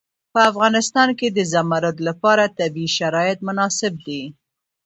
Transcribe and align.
په 0.33 0.39
افغانستان 0.51 1.09
کې 1.19 1.27
د 1.31 1.39
زمرد 1.53 1.97
لپاره 2.07 2.53
طبیعي 2.59 2.89
شرایط 2.97 3.39
مناسب 3.47 3.93
دي. 4.07 4.23